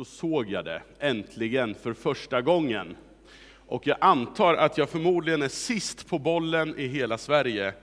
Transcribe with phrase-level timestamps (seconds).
[0.00, 2.96] då såg jag det, äntligen, för första gången.
[3.52, 7.74] Och jag antar att jag förmodligen är sist på bollen i hela Sverige.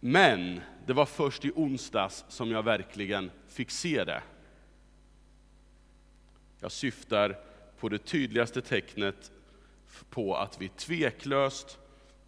[0.00, 4.22] Men det var först i onsdags som jag verkligen fick se det.
[6.60, 7.38] Jag syftar
[7.78, 9.32] på det tydligaste tecknet
[10.10, 11.78] på att vi tveklöst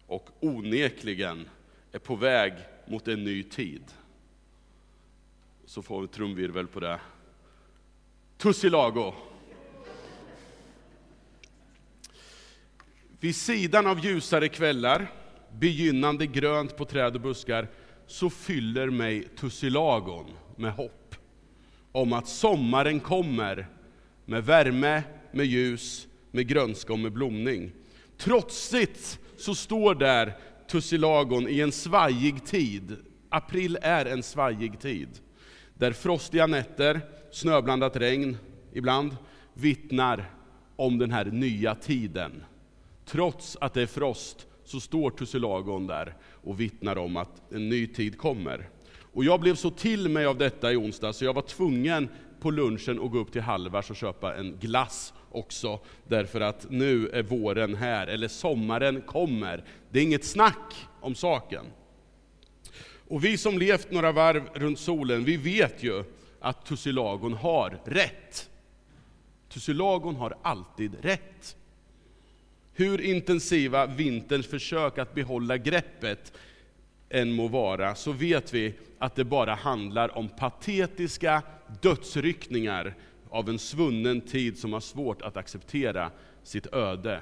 [0.07, 1.49] och onekligen
[1.91, 2.53] är på väg
[2.85, 3.83] mot en ny tid.
[5.65, 6.99] Så får vi trumvirvel på det.
[8.39, 9.13] Tussilago!
[13.19, 15.11] Vid sidan av ljusare kvällar,
[15.51, 17.67] begynnande grönt på träd och buskar,
[18.07, 21.15] så fyller mig tussilagon med hopp
[21.91, 23.67] om att sommaren kommer
[24.25, 27.71] med värme, med ljus, med grönska och med blomning.
[28.17, 30.37] Trotsigt så står där
[30.67, 32.97] tussilagon i en svajig tid.
[33.29, 35.09] April är en svajig tid.
[35.79, 37.01] Där frostiga nätter,
[37.31, 38.37] snöblandat regn
[38.73, 39.17] ibland,
[39.53, 40.31] vittnar
[40.75, 42.43] om den här nya tiden.
[43.05, 47.87] Trots att det är frost så står tussilagon där och vittnar om att en ny
[47.87, 48.69] tid kommer.
[49.13, 52.51] Och jag blev så till mig av detta i onsdag så jag var tvungen på
[52.51, 57.23] lunchen att gå upp till Halvars och köpa en glass också, därför att nu är
[57.23, 59.63] våren här, eller sommaren kommer.
[59.91, 61.65] Det är inget snack om saken.
[63.09, 66.03] Och vi som levt några varv runt solen, vi vet ju
[66.39, 68.49] att tussilagon har rätt.
[69.49, 71.55] Tussilagon har alltid rätt.
[72.73, 76.33] Hur intensiva vinterns försök att behålla greppet
[77.09, 81.41] än må vara, så vet vi att det bara handlar om patetiska
[81.81, 82.95] dödsryckningar
[83.29, 86.11] av en svunnen tid som har svårt att acceptera
[86.43, 87.21] sitt öde.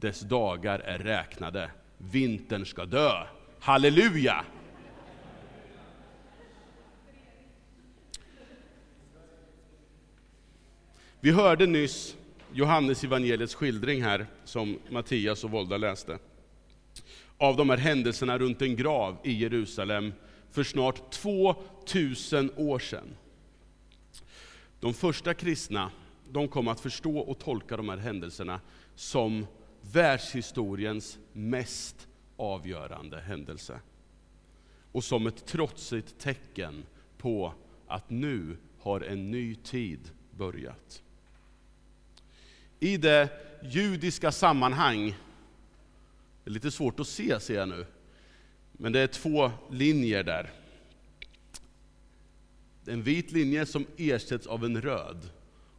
[0.00, 1.70] Dess dagar är räknade.
[1.98, 3.26] Vintern ska dö.
[3.60, 4.44] Halleluja!
[11.24, 12.16] Vi hörde nyss
[12.52, 16.18] Johannes evangeliets skildring här, som Mattias och Volda läste,
[17.38, 20.12] av de här händelserna runt en grav i Jerusalem
[20.50, 23.16] för snart 2000 år sedan.
[24.80, 25.90] De första kristna
[26.30, 28.60] de kom att förstå och tolka de här händelserna
[28.94, 29.46] som
[29.92, 33.80] världshistoriens mest avgörande händelse.
[34.92, 36.84] Och som ett trotsigt tecken
[37.18, 37.54] på
[37.86, 41.02] att nu har en ny tid börjat.
[42.82, 43.28] I det
[43.62, 45.16] judiska sammanhang,
[46.44, 47.86] det är lite svårt att se ser jag nu,
[48.72, 50.50] men det är två linjer där
[52.86, 55.30] en vit linje som ersätts av en röd.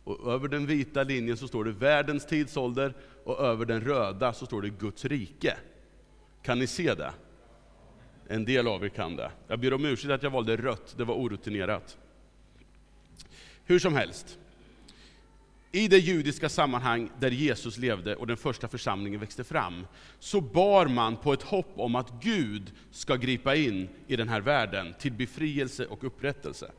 [0.04, 2.94] Och över den vita linjen så står det världens tidsålder
[3.24, 5.58] och över den röda så står det Guds rike.
[6.44, 7.14] Kan ni se det?
[8.28, 9.32] En del av er kan det.
[9.48, 11.98] Jag ber om ursäkt att jag valde rött, det var orutinerat.
[13.66, 14.38] Hur som helst.
[15.76, 19.88] I det judiska sammanhang där Jesus levde och den första församlingen växte fram,
[20.20, 24.42] så bar man på ett hopp om att Gud ska gripa in i den här
[24.42, 26.72] världen till befrielse och upprättelse.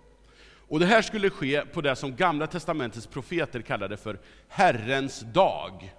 [0.69, 5.94] Och det här skulle ske på det som Gamla Testamentets profeter kallade för Herrens dag.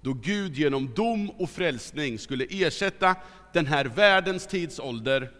[0.00, 3.16] Då Gud genom dom och frälsning skulle ersätta
[3.52, 5.30] den här världens tidsålder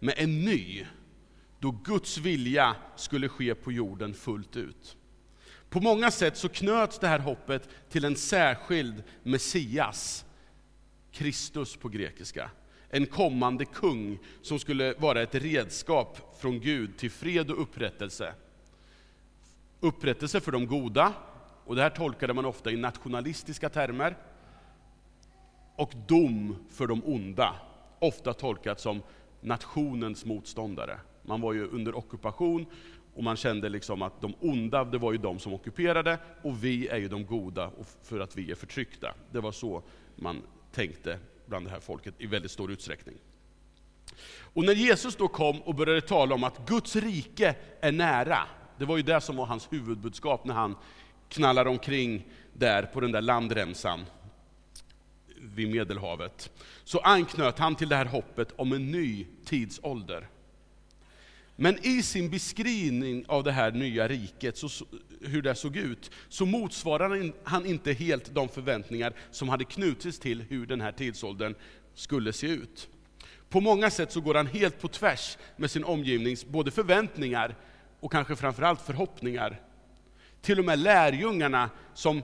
[0.00, 0.86] med en ny,
[1.60, 4.96] då Guds vilja skulle ske på jorden fullt ut.
[5.74, 10.24] På många sätt så knöts det här hoppet till en särskild Messias,
[11.12, 12.50] Kristus på grekiska
[12.88, 18.34] en kommande kung som skulle vara ett redskap från Gud till fred och upprättelse.
[19.80, 21.12] Upprättelse för de goda,
[21.64, 24.16] och det här tolkade man ofta i nationalistiska termer,
[25.76, 27.54] och dom för de onda,
[27.98, 29.02] ofta tolkat som
[29.40, 30.98] nationens motståndare.
[31.22, 32.66] Man var ju under ockupation
[33.14, 36.88] och man kände liksom att de onda, det var ju de som ockuperade, och vi
[36.88, 37.70] är ju de goda
[38.02, 39.14] för att vi är förtryckta.
[39.32, 39.82] Det var så
[40.16, 40.42] man
[40.72, 43.14] tänkte bland det här folket i väldigt stor utsträckning.
[44.40, 48.38] Och när Jesus då kom och började tala om att Guds rike är nära,
[48.78, 50.76] det var ju det som var hans huvudbudskap när han
[51.28, 54.00] knallar omkring där på den där landremsan
[55.40, 56.50] vid Medelhavet,
[56.84, 60.28] så anknöt han till det här hoppet om en ny tidsålder.
[61.56, 64.68] Men i sin beskrivning av det här nya riket, så,
[65.20, 70.42] hur det såg ut, så motsvarar han inte helt de förväntningar som hade knutits till
[70.42, 71.54] hur den här tidsåldern
[71.94, 72.88] skulle se ut.
[73.48, 77.56] På många sätt så går han helt på tvärs med sin omgivnings både förväntningar
[78.00, 79.60] och kanske framförallt förhoppningar.
[80.42, 82.22] Till och med lärjungarna som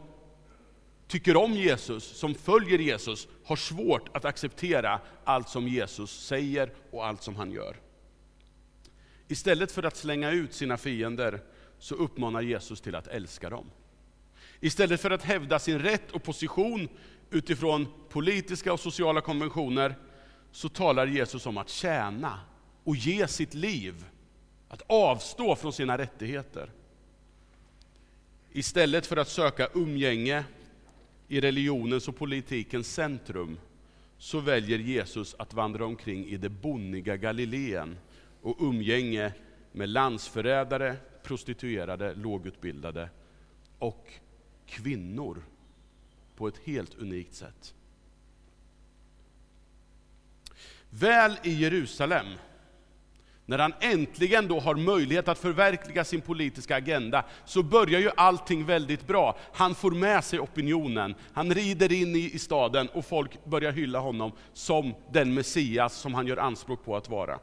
[1.09, 7.07] tycker om Jesus, som följer Jesus, har svårt att acceptera allt som Jesus säger och
[7.07, 7.77] allt som han gör.
[9.31, 11.41] Istället för att slänga ut sina fiender,
[11.79, 13.67] så uppmanar Jesus till att älska dem.
[14.61, 16.89] Istället för att hävda sin rätt och position
[17.31, 19.95] utifrån politiska och sociala konventioner,
[20.53, 22.41] så talar Jesus om att tjäna
[22.85, 24.05] och ge sitt liv,
[24.69, 26.71] att avstå från sina rättigheter.
[28.53, 30.45] Istället för att söka umgänge
[31.29, 33.59] i religionens och politikens centrum,
[34.19, 37.97] så väljer Jesus att vandra omkring i det bonniga Galileen
[38.43, 39.33] och umgänge
[39.73, 43.09] med landsförrädare, prostituerade, lågutbildade
[43.79, 44.13] och
[44.67, 45.43] kvinnor
[46.37, 47.75] på ett helt unikt sätt.
[50.91, 52.27] Väl i Jerusalem,
[53.47, 58.65] när han äntligen då har möjlighet att förverkliga sin politiska agenda, så börjar ju allting
[58.65, 59.39] väldigt bra.
[59.53, 63.99] Han får med sig opinionen, han rider in i, i staden och folk börjar hylla
[63.99, 67.39] honom som den Messias som han gör anspråk på att vara.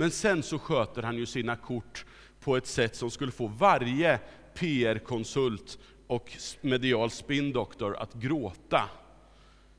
[0.00, 2.04] Men sen så sköter han ju sina kort
[2.40, 4.18] på ett sätt som skulle få varje
[4.54, 8.90] PR-konsult och medial spindoktor att gråta.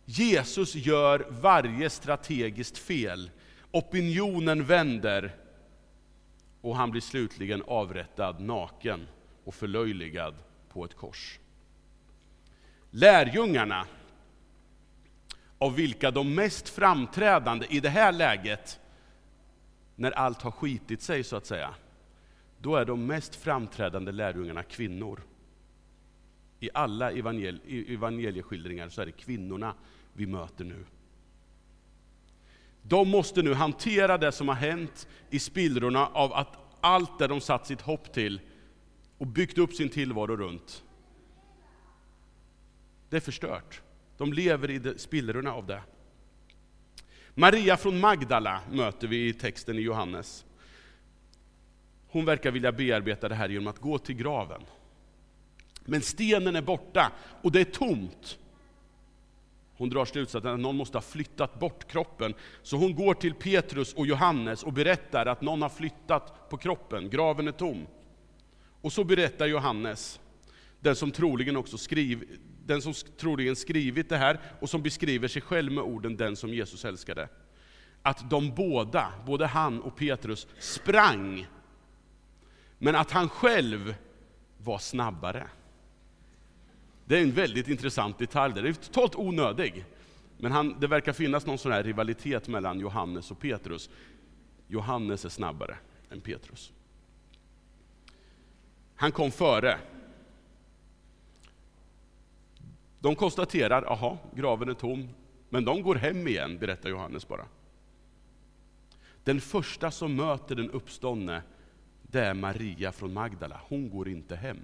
[0.06, 3.32] Jesus gör varje strategiskt fel.
[3.72, 5.36] Opinionen vänder
[6.62, 9.08] och han blir slutligen avrättad naken
[9.44, 10.36] och förlöjligad
[10.70, 11.40] på ett kors.
[12.92, 13.86] Lärjungarna,
[15.58, 18.78] av vilka de mest framträdande i det här läget,
[19.96, 21.76] när allt har skitit sig så att säga,
[22.62, 25.24] då är de mest framträdande lärjungarna kvinnor.
[26.60, 29.76] I alla evangel evangelieskildringar så är det kvinnorna
[30.14, 30.86] vi möter nu.
[32.82, 37.42] De måste nu hantera det som har hänt i spillrorna av att allt det de
[37.42, 38.42] satt sitt hopp till
[39.18, 40.84] och byggt upp sin tillvaro runt,
[43.10, 43.82] det är förstört.
[44.18, 45.82] De lever i spillrorna av det.
[47.36, 50.46] Maria från Magdala möter vi i texten i Johannes.
[52.08, 54.62] Hon verkar vilja bearbeta det här genom att gå till graven.
[55.86, 57.12] Men stenen är borta
[57.42, 58.38] och det är tomt.
[59.78, 62.34] Hon drar slutsatsen att någon måste ha flyttat bort kroppen.
[62.64, 67.10] Så hon går till Petrus och Johannes och berättar att någon har flyttat på kroppen,
[67.10, 67.88] graven är tom.
[68.82, 70.20] Och så berättar Johannes,
[70.80, 72.40] den som troligen också skriv,
[72.72, 76.54] den som troligen skrivit det här och som beskriver sig själv med orden den som
[76.54, 77.30] Jesus älskade.
[78.02, 81.48] Att de båda, både han och Petrus, sprang,
[82.78, 83.96] men att han själv
[84.58, 85.48] var snabbare.
[87.06, 89.86] Det är en väldigt intressant detalj, det är totalt onödig.
[90.38, 93.90] Men han, det verkar finnas någon sån här rivalitet mellan Johannes och Petrus.
[94.68, 95.78] Johannes är snabbare
[96.12, 96.72] än Petrus.
[98.96, 99.78] Han kom före.
[103.02, 105.10] De konstaterar, aha, graven är tom,
[105.50, 107.46] men de går hem igen, berättar Johannes bara.
[109.24, 111.42] Den första som möter den uppståndne,
[112.02, 113.62] det är Maria från Magdala.
[113.70, 114.60] Hon går inte hem.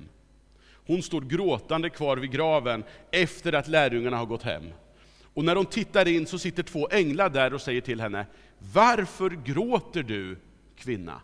[0.87, 4.63] Hon står gråtande kvar vid graven efter att lärjungarna har gått hem.
[5.33, 8.25] Och när hon tittar in så sitter två änglar där och säger till henne,
[8.73, 10.37] Varför gråter du,
[10.75, 11.21] kvinna?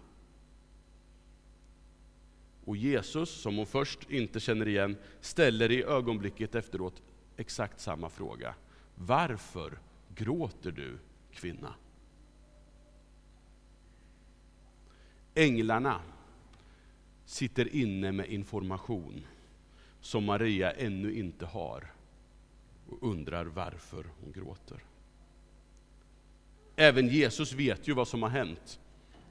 [2.65, 7.01] Och Jesus, som hon först inte känner igen, ställer i ögonblicket efteråt
[7.37, 8.55] exakt samma fråga.
[8.95, 9.79] Varför
[10.15, 10.97] gråter du,
[11.31, 11.73] kvinna?
[15.35, 16.01] Änglarna
[17.25, 19.25] sitter inne med information
[20.01, 21.91] som Maria ännu inte har
[22.89, 24.83] och undrar varför hon gråter.
[26.75, 28.79] Även Jesus vet ju vad som har hänt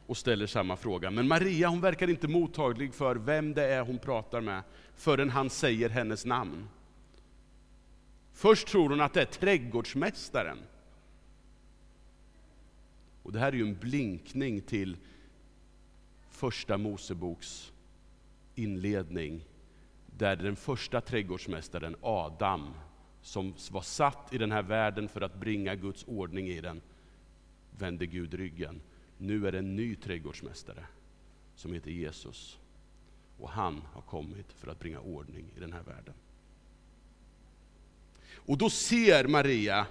[0.07, 1.11] och ställer samma fråga.
[1.11, 4.63] Men Maria hon verkar inte mottaglig för vem det är hon pratar med
[4.97, 6.69] förrän han säger hennes namn.
[8.33, 10.59] Först tror hon att det är trädgårdsmästaren.
[13.23, 14.97] Och det här är ju en blinkning till
[16.31, 17.73] första Moseboks
[18.55, 19.45] inledning
[20.07, 22.75] där den första trädgårdsmästaren, Adam,
[23.23, 26.83] som var satt i den här världen för att bringa Guds ordning i den,
[27.79, 28.81] vände Gud ryggen.
[29.23, 30.85] Nu är det en ny trädgårdsmästare
[31.55, 32.59] som heter Jesus.
[33.39, 36.15] Och han har kommit för att bringa ordning i den här världen.
[38.35, 39.87] Och då ser Maria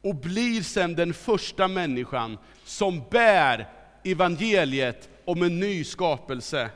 [0.00, 3.68] och blir sen den första människan som bär
[4.04, 6.70] evangeliet om en ny skapelse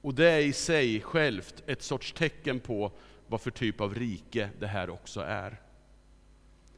[0.00, 2.92] och det är i sig självt ett sorts tecken på
[3.26, 5.60] vad för typ av rike det här också är.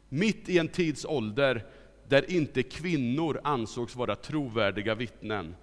[0.09, 1.67] Mitt i en tidsålder
[2.09, 5.55] där inte kvinnor ansågs vara trovärdiga vittnen,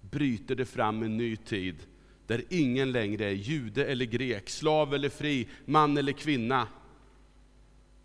[0.00, 1.76] bryter det fram en ny tid
[2.26, 6.68] där ingen längre är jude eller grek, slav eller fri, man eller kvinna.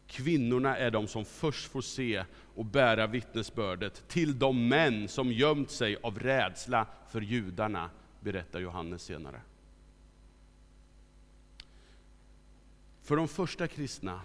[0.08, 2.24] Kvinnorna är de som först får se
[2.56, 9.04] och bära vittnesbördet till de män som gömt sig av rädsla för judarna, berättar Johannes
[9.04, 9.42] senare.
[13.02, 14.22] För de första kristna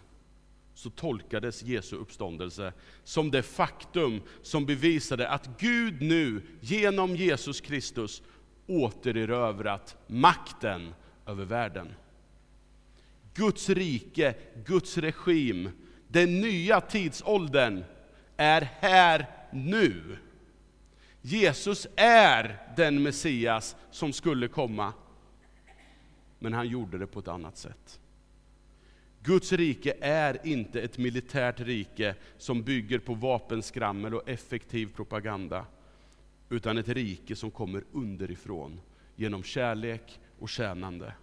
[0.75, 2.73] så tolkades Jesu uppståndelse
[3.05, 8.23] som det faktum som bevisade att Gud nu genom Jesus Kristus
[8.67, 10.95] återerövrat makten
[11.27, 11.95] över världen.
[13.35, 14.35] Guds rike,
[14.67, 15.71] Guds regim,
[16.09, 17.85] den nya tidsåldern
[18.37, 20.19] är här nu.
[21.23, 24.93] Jesus är den Messias som skulle komma,
[26.39, 28.01] men han gjorde det på ett annat sätt.
[29.25, 35.67] Guds rike är inte ett militärt rike som bygger på vapenskrammel och effektiv propaganda,
[36.49, 38.81] utan ett rike som kommer underifrån
[39.17, 41.15] genom kärlek och tjänande.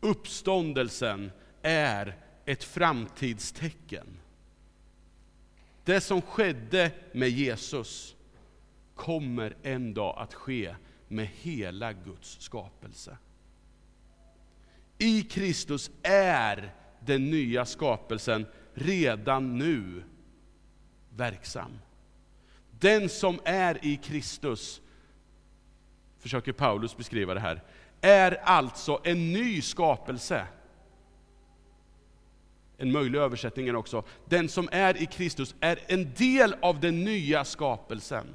[0.00, 1.30] Uppståndelsen
[1.62, 4.06] är ett framtidstecken.
[5.84, 8.16] Det som skedde med Jesus
[8.94, 10.74] kommer en dag att ske
[11.08, 13.18] med hela Guds skapelse.
[14.98, 20.02] I Kristus är den nya skapelsen redan nu
[21.16, 21.78] verksam.
[22.70, 24.80] Den som är i Kristus,
[26.18, 27.62] försöker Paulus beskriva det här,
[28.00, 30.46] är alltså en ny skapelse.
[32.76, 37.04] En möjlig översättning är också, den som är i Kristus är en del av den
[37.04, 38.26] nya skapelsen.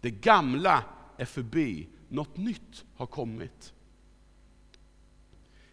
[0.00, 0.84] Det gamla
[1.16, 3.72] är förbi, något nytt har kommit.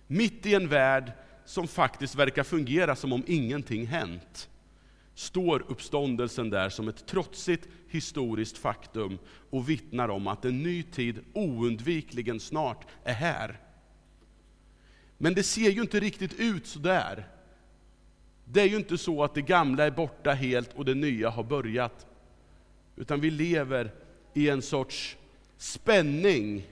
[0.07, 1.11] Mitt i en värld
[1.45, 4.49] som faktiskt verkar fungera som om ingenting hänt,
[5.15, 9.17] står uppståndelsen där som ett trotsigt historiskt faktum
[9.49, 13.59] och vittnar om att en ny tid oundvikligen snart är här.
[15.17, 17.27] Men det ser ju inte riktigt ut så där.
[18.45, 21.43] Det är ju inte så att det gamla är borta helt och det nya har
[21.43, 22.05] börjat.
[22.95, 23.91] Utan vi lever
[24.33, 25.17] i en sorts
[25.57, 26.67] spänning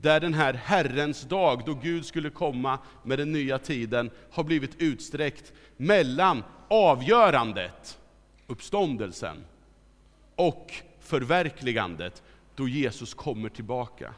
[0.00, 4.76] där den här Herrens dag, då Gud skulle komma med den nya tiden, har blivit
[4.78, 7.98] utsträckt mellan avgörandet,
[8.46, 9.44] uppståndelsen,
[10.36, 12.22] och förverkligandet,
[12.54, 14.14] då Jesus kommer tillbaka.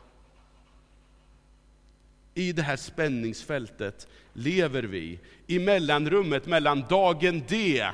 [2.35, 7.87] I det här spänningsfältet lever vi, i mellanrummet mellan dagen D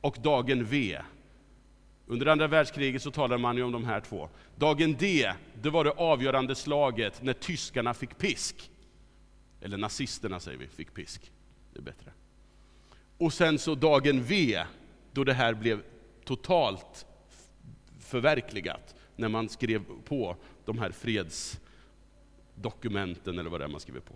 [0.00, 0.98] och dagen V.
[2.10, 4.28] Under andra världskriget så talade man ju om de här två.
[4.56, 8.70] Dagen D, det var det avgörande slaget när tyskarna fick pisk.
[9.60, 11.32] Eller nazisterna säger vi, fick pisk.
[11.72, 12.12] Det är bättre.
[13.18, 14.64] Och sen så dagen V,
[15.12, 15.82] då det här blev
[16.24, 17.06] totalt
[18.00, 24.14] förverkligat, när man skrev på de här fredsdokumenten, eller vad det är man skriver på.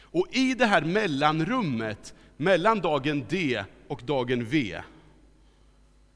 [0.00, 4.80] Och i det här mellanrummet, mellan dagen D och dagen V,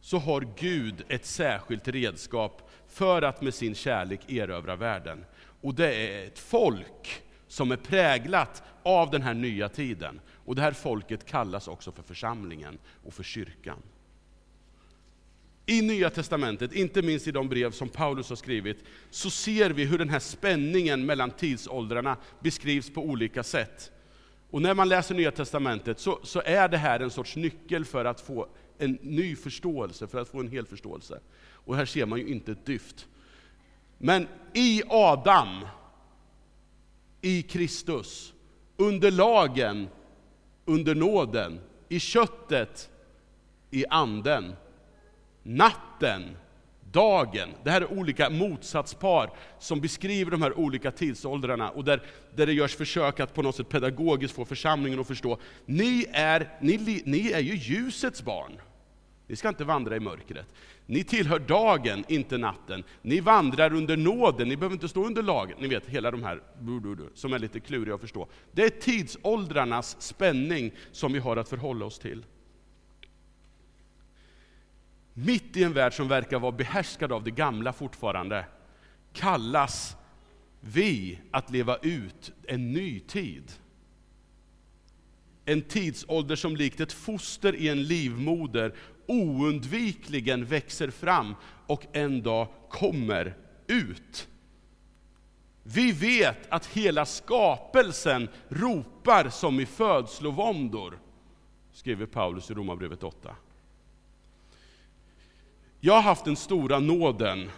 [0.01, 5.25] så har Gud ett särskilt redskap för att med sin kärlek erövra världen.
[5.61, 10.21] Och det är ett folk som är präglat av den här nya tiden.
[10.45, 13.83] Och det här folket kallas också för församlingen och för kyrkan.
[15.67, 19.85] I Nya Testamentet, inte minst i de brev som Paulus har skrivit, så ser vi
[19.85, 23.93] hur den här spänningen mellan tidsåldrarna beskrivs på olika sätt.
[24.51, 28.05] Och när man läser Nya Testamentet så, så är det här en sorts nyckel för
[28.05, 28.49] att få
[28.81, 31.21] en ny förståelse, för att få en hel förståelse.
[31.53, 33.07] Och här ser man ju inte ett dyft.
[33.99, 35.67] Men i Adam,
[37.21, 38.33] i Kristus,
[38.77, 39.89] under lagen,
[40.65, 42.91] under nåden, i köttet,
[43.71, 44.53] i anden,
[45.43, 46.37] natten,
[46.93, 47.49] dagen.
[47.65, 52.03] Det här är olika motsatspar som beskriver de här olika tidsåldrarna och där,
[52.37, 55.39] där det görs försök att på något sätt pedagogiskt få församlingen att förstå.
[55.67, 58.53] Ni är, ni, ni är ju ljusets barn.
[59.31, 60.55] Ni ska inte vandra i mörkret.
[60.87, 62.85] Ni tillhör dagen, inte natten.
[63.03, 65.57] Ni vandrar under nåden, ni behöver inte stå under lagen.
[65.61, 66.43] Ni vet, hela de här
[67.15, 68.29] som är lite kluriga att förstå.
[68.53, 72.27] Det är tidsåldrarnas spänning som vi har att förhålla oss till.
[75.15, 78.45] Mitt i en värld som verkar vara behärskad av det gamla fortfarande,
[79.13, 79.97] kallas
[80.61, 83.53] vi att leva ut en ny tid.
[85.45, 88.75] En tidsålder som likt ett foster i en livmoder
[89.11, 91.35] oundvikligen växer fram
[91.67, 93.37] och en dag kommer
[93.67, 94.29] ut.
[95.63, 100.99] Vi vet att hela skapelsen ropar som i födslovåndor,
[101.73, 103.37] skriver Paulus i Romarbrevet 8.
[105.81, 107.51] Jag har haft den stora nåden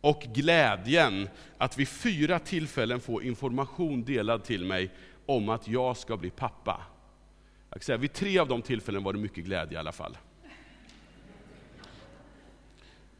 [0.00, 4.90] och glädjen att vid fyra tillfällen få information delad till mig
[5.26, 6.82] om att jag ska bli pappa.
[7.70, 10.16] Jag säga, vid tre av de tillfällen var det mycket glädje i alla fall.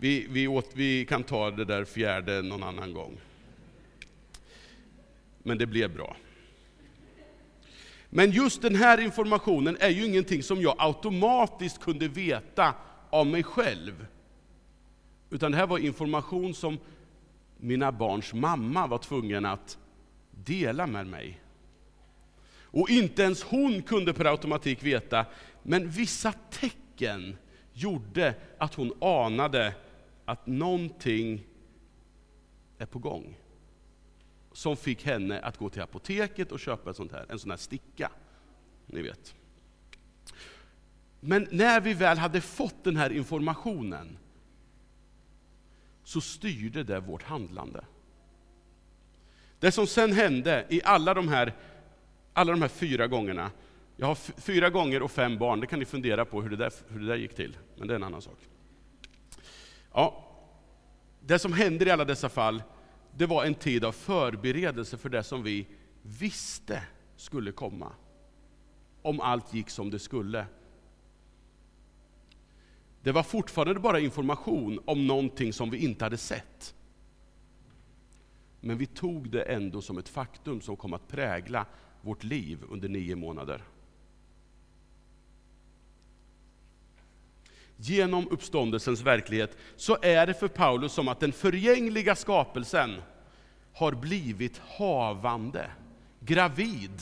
[0.00, 3.20] Vi, vi, åt, vi kan ta det där fjärde någon annan gång.
[5.42, 6.16] Men det blev bra.
[8.10, 12.74] Men just den här informationen är ju ingenting som jag automatiskt kunde veta
[13.10, 14.06] av mig själv.
[15.30, 16.78] Utan det här var information som
[17.56, 19.78] mina barns mamma var tvungen att
[20.30, 21.40] dela med mig.
[22.70, 25.26] Och inte ens hon kunde per automatik veta,
[25.62, 27.36] men vissa tecken
[27.72, 29.74] gjorde att hon anade
[30.28, 31.46] att någonting
[32.78, 33.38] är på gång.
[34.52, 37.58] Som fick henne att gå till apoteket och köpa ett sånt här, en sån här
[37.58, 38.10] sticka.
[38.86, 39.34] Ni vet.
[41.20, 44.18] Men när vi väl hade fått den här informationen,
[46.04, 47.84] så styrde det vårt handlande.
[49.58, 51.54] Det som sen hände i alla de här,
[52.32, 53.50] alla de här fyra gångerna,
[53.96, 56.72] jag har fyra gånger och fem barn, det kan ni fundera på hur det, där,
[56.88, 58.38] hur det där gick till, men det är en annan sak.
[59.92, 60.24] Ja,
[61.20, 62.62] det som hände i alla dessa fall,
[63.16, 65.66] det var en tid av förberedelse för det som vi
[66.02, 66.82] visste
[67.16, 67.92] skulle komma.
[69.02, 70.46] Om allt gick som det skulle.
[73.02, 76.74] Det var fortfarande bara information om någonting som vi inte hade sett.
[78.60, 81.66] Men vi tog det ändå som ett faktum som kom att prägla
[82.00, 83.62] vårt liv under nio månader.
[87.80, 93.02] Genom uppståndelsens verklighet så är det för Paulus som att den förgängliga skapelsen
[93.74, 95.70] har blivit havande,
[96.20, 97.00] gravid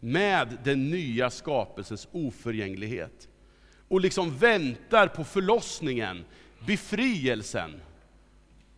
[0.00, 3.28] med den nya skapelsens oförgänglighet
[3.88, 6.24] och liksom väntar på förlossningen,
[6.66, 7.80] befrielsen,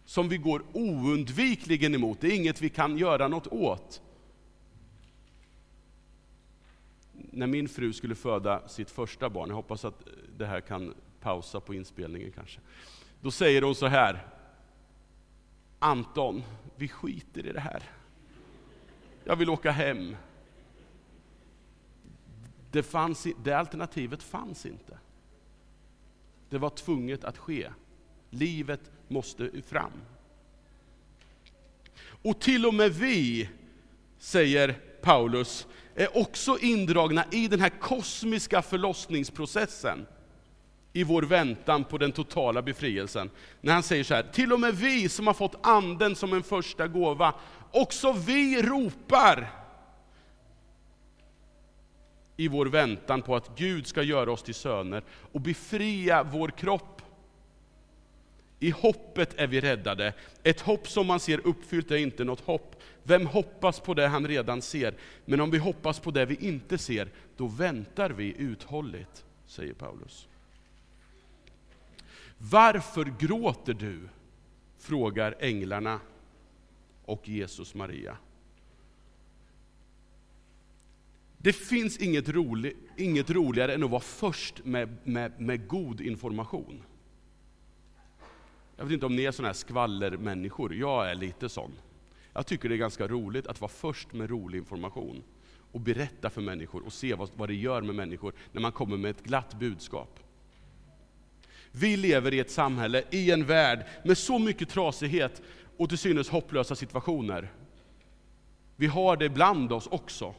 [0.05, 2.21] som vi går oundvikligen emot.
[2.21, 4.03] Det är inget vi kan göra något åt.
[7.39, 11.61] När min fru skulle föda sitt första barn, jag hoppas att det här kan pausa
[11.61, 12.61] på inspelningen kanske.
[13.21, 14.27] Då säger hon så här,
[15.79, 16.43] Anton,
[16.77, 17.83] vi skiter i det här.
[19.25, 20.17] Jag vill åka hem
[22.71, 24.99] det, fanns, det alternativet fanns inte.
[26.51, 27.71] Det var tvunget att ske.
[28.31, 29.93] Livet måste fram.
[32.01, 33.49] Och till och med vi,
[34.19, 40.07] säger Paulus, är också indragna i den här kosmiska förlossningsprocessen
[40.93, 43.31] i vår väntan på den totala befrielsen.
[43.61, 46.43] När han säger så här, till och med vi som har fått anden som en
[46.43, 47.35] första gåva,
[47.71, 49.51] också vi ropar
[52.37, 56.98] i vår väntan på att Gud ska göra oss till söner och befria vår kropp.
[58.61, 60.15] I hoppet är vi räddade.
[60.43, 62.83] Ett hopp som man ser uppfyllt är inte något hopp.
[63.03, 64.95] Vem hoppas på det han redan ser?
[65.25, 70.29] Men om vi hoppas på det vi inte ser, då väntar vi uthålligt, säger Paulus.
[72.39, 74.09] Varför gråter du?
[74.79, 76.01] frågar änglarna
[77.05, 78.17] och Jesus Maria.
[81.39, 86.83] Det finns inget, rolig, inget roligare än att vara först med, med, med god information.
[88.79, 91.73] Jag vet inte om ni är sådana här skvallermänniskor, jag är lite sån.
[92.33, 95.23] Jag tycker det är ganska roligt att vara först med rolig information
[95.73, 98.97] och berätta för människor och se vad, vad det gör med människor när man kommer
[98.97, 100.21] med ett glatt budskap.
[101.73, 105.43] Vi lever i ett samhälle, i en värld med så mycket trasighet
[105.77, 107.53] och till synes hopplösa situationer.
[108.77, 110.35] Vi har det bland oss också.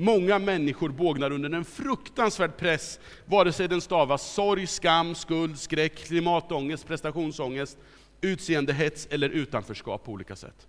[0.00, 5.96] Många människor bågnar under en fruktansvärd press, vare sig den stavas sorg, skam, skuld, skräck,
[5.96, 7.78] klimatångest, prestationsångest,
[8.20, 10.68] utseendehets eller utanförskap på olika sätt.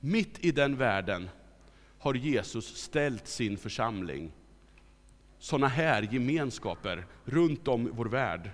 [0.00, 1.28] Mitt i den världen
[1.98, 4.32] har Jesus ställt sin församling,
[5.38, 8.50] sådana här gemenskaper runt om i vår värld,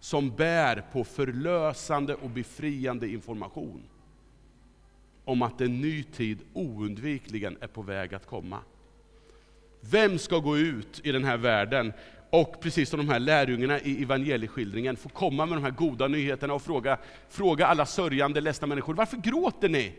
[0.00, 3.82] som bär på förlösande och befriande information
[5.24, 8.58] om att en ny tid oundvikligen är på väg att komma.
[9.80, 11.92] Vem ska gå ut i den här världen
[12.30, 16.54] och precis som de här lärjungarna i evangelieskildringen få komma med de här goda nyheterna
[16.54, 19.94] och fråga, fråga alla sörjande, ledsna människor, varför gråter ni?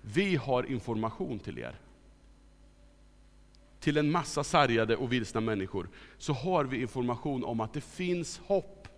[0.00, 1.78] Vi har information till er.
[3.80, 8.38] Till en massa sargade och vilsna människor så har vi information om att det finns
[8.38, 8.88] hopp.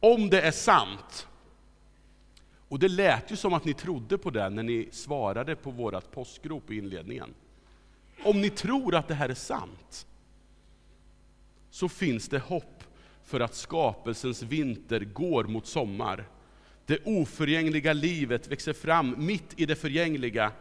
[0.00, 1.27] Om det är sant
[2.68, 6.10] och det lät ju som att ni trodde på det när ni svarade på vårt
[6.10, 7.34] påskrop i inledningen.
[8.24, 10.06] Om ni tror att det här är sant,
[11.70, 12.84] så finns det hopp
[13.24, 16.24] för att skapelsens vinter går mot sommar.
[16.86, 20.52] det oförgängliga livet växer fram mitt i det förgängliga,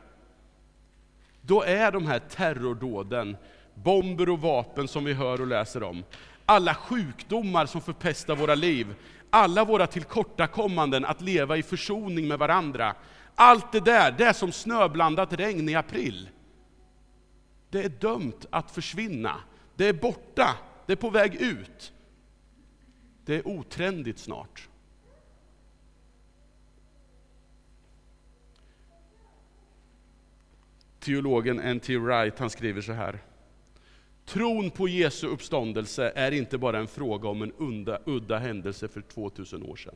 [1.42, 3.38] då är de här terrordåden,
[3.84, 6.04] bomber och vapen som vi hör och läser om,
[6.46, 8.96] alla sjukdomar som förpestar våra liv,
[9.30, 12.96] alla våra tillkortakommanden att leva i försoning med varandra,
[13.36, 16.30] allt det där, det är som snöblandat regn i april.
[17.70, 19.36] Det är dömt att försvinna,
[19.76, 21.94] det är borta, det är på väg ut.
[23.26, 24.70] Det är otrendigt snart.
[31.00, 31.98] Teologen N.T.
[31.98, 33.20] Wright han skriver så här.
[34.28, 39.02] Tron på Jesu uppståndelse är inte bara en fråga om en udda, udda händelse för
[39.02, 39.96] 2000 år sedan.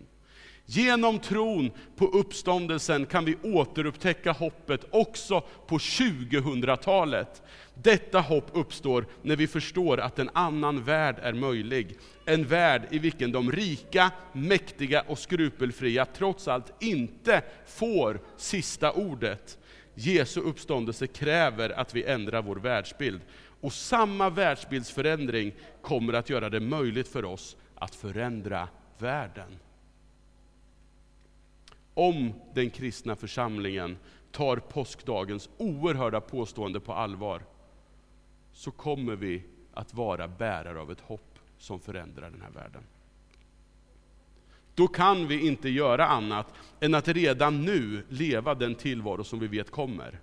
[0.66, 7.42] Genom tron på uppståndelsen kan vi återupptäcka hoppet också på 2000-talet.
[7.74, 11.98] Detta hopp uppstår när vi förstår att en annan värld är möjlig.
[12.26, 19.58] En värld i vilken de rika, mäktiga och skrupelfria trots allt inte får sista ordet.
[19.96, 23.22] Jesu uppståndelse kräver att vi ändrar vår världsbild.
[23.62, 29.60] Och samma världsbildsförändring kommer att göra det möjligt för oss att förändra världen.
[31.94, 33.98] Om den kristna församlingen
[34.32, 37.44] tar påskdagens oerhörda påstående på allvar,
[38.54, 39.44] så kommer vi
[39.74, 42.84] att vara bärare av ett hopp som förändrar den här världen.
[44.76, 49.48] Då kan vi inte göra annat än att redan nu leva den tillvaro som vi
[49.48, 50.20] vet kommer.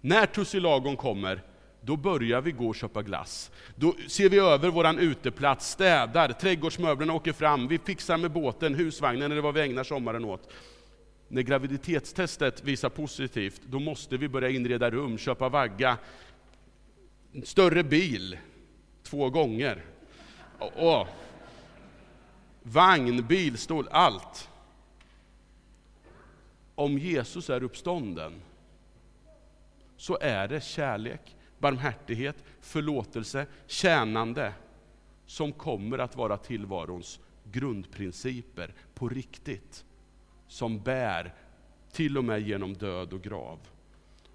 [0.00, 1.42] När tussilagon kommer,
[1.86, 3.50] då börjar vi gå och köpa glass.
[3.76, 9.32] Då ser vi över våran uteplats, städar, trädgårdsmöblerna åker fram, vi fixar med båten, husvagnen
[9.32, 10.52] eller vad vi ägnar sommaren åt.
[11.28, 15.98] När graviditetstestet visar positivt, då måste vi börja inreda rum, köpa vagga,
[17.44, 18.38] större bil,
[19.02, 19.84] två gånger.
[20.58, 21.06] Och,
[22.62, 24.48] vagn, bilstol, allt.
[26.74, 28.32] Om Jesus är uppstånden,
[29.96, 31.35] så är det kärlek,
[31.66, 34.52] barmhärtighet, förlåtelse, tjänande
[35.26, 39.84] som kommer att vara tillvarons grundprinciper på riktigt.
[40.48, 41.34] Som bär
[41.92, 43.58] till och med genom död och grav.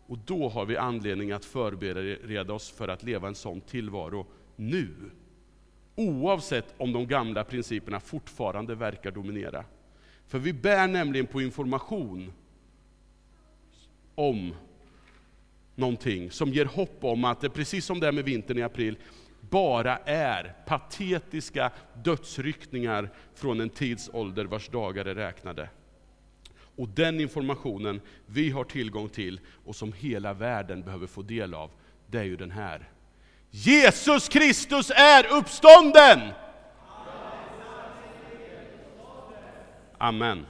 [0.07, 4.89] Och då har vi anledning att förbereda oss för att leva en sån tillvaro nu.
[5.95, 9.65] Oavsett om de gamla principerna fortfarande verkar dominera.
[10.27, 12.33] För vi bär nämligen på information
[14.15, 14.53] om
[15.81, 18.97] någonting som ger hopp om att det, precis som det är med vintern i april,
[19.49, 21.71] bara är patetiska
[22.03, 25.69] dödsryckningar från en tidsålder vars dagar är räknade.
[26.75, 31.71] Och den informationen vi har tillgång till och som hela världen behöver få del av,
[32.07, 32.89] det är ju den här.
[33.49, 36.19] Jesus Kristus är uppstånden!
[39.97, 40.45] Amen.